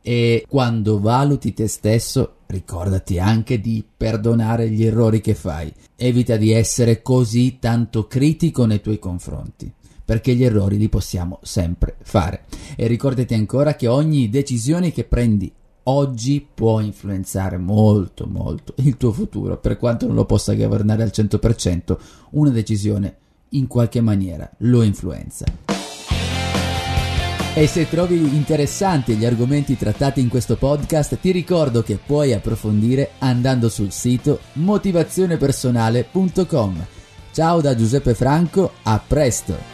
e 0.02 0.44
quando 0.48 1.00
valuti 1.00 1.52
te 1.52 1.68
stesso 1.68 2.36
ricordati 2.46 3.18
anche 3.18 3.60
di 3.60 3.84
perdonare 3.96 4.68
gli 4.68 4.84
errori 4.84 5.20
che 5.20 5.34
fai. 5.34 5.72
Evita 5.96 6.36
di 6.36 6.52
essere 6.52 7.02
così 7.02 7.58
tanto 7.58 8.06
critico 8.06 8.66
nei 8.66 8.80
tuoi 8.80 8.98
confronti 8.98 9.72
perché 10.04 10.34
gli 10.34 10.44
errori 10.44 10.76
li 10.76 10.88
possiamo 10.88 11.38
sempre 11.42 11.96
fare. 12.02 12.44
E 12.76 12.86
ricordati 12.86 13.34
ancora 13.34 13.74
che 13.74 13.88
ogni 13.88 14.28
decisione 14.28 14.92
che 14.92 15.04
prendi 15.04 15.50
oggi 15.84 16.46
può 16.52 16.80
influenzare 16.80 17.56
molto 17.56 18.26
molto 18.26 18.74
il 18.78 18.96
tuo 18.96 19.12
futuro, 19.12 19.58
per 19.58 19.78
quanto 19.78 20.06
non 20.06 20.14
lo 20.14 20.24
possa 20.24 20.54
governare 20.54 21.02
al 21.02 21.12
100%, 21.12 21.96
una 22.30 22.50
decisione 22.50 23.16
in 23.50 23.66
qualche 23.66 24.00
maniera 24.00 24.50
lo 24.58 24.82
influenza. 24.82 25.44
E 27.56 27.68
se 27.68 27.88
trovi 27.88 28.34
interessanti 28.34 29.14
gli 29.14 29.24
argomenti 29.24 29.78
trattati 29.78 30.20
in 30.20 30.28
questo 30.28 30.56
podcast, 30.56 31.20
ti 31.20 31.30
ricordo 31.30 31.84
che 31.84 32.00
puoi 32.04 32.32
approfondire 32.32 33.12
andando 33.20 33.68
sul 33.68 33.92
sito 33.92 34.40
motivazionepersonale.com. 34.54 36.86
Ciao 37.30 37.60
da 37.60 37.76
Giuseppe 37.76 38.14
Franco, 38.14 38.72
a 38.82 39.00
presto! 39.06 39.73